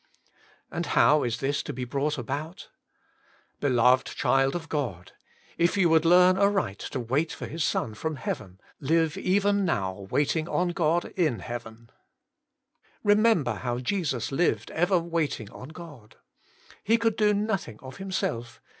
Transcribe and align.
And 0.71 0.87
how 0.87 1.21
is 1.21 1.37
this 1.41 1.61
to 1.61 1.71
be 1.73 1.85
brought 1.85 2.17
about? 2.17 2.69
Beloved 3.59 4.07
child 4.07 4.55
of 4.55 4.67
God! 4.67 5.11
if 5.59 5.77
you 5.77 5.89
would 5.89 6.05
learn 6.05 6.39
aright 6.39 6.79
to 6.79 6.99
wait 6.99 7.31
for 7.31 7.45
His 7.45 7.63
Son 7.63 7.93
from 7.93 8.15
heaven, 8.15 8.59
live 8.79 9.15
even 9.15 9.63
now 9.63 10.07
waiting 10.09 10.49
on 10.49 10.69
God 10.69 11.05
in 11.15 11.37
heaven. 11.37 11.91
Remember 13.03 13.53
how 13.53 13.77
Jesus 13.77 14.31
lived 14.31 14.69
evei 14.69 15.03
waiting 15.07 15.51
on 15.51 15.69
God. 15.69 16.15
He 16.83 16.97
could 16.97 17.15
do 17.15 17.31
nothing 17.35 17.77
of 17.83 17.97
Himself. 17.97 18.59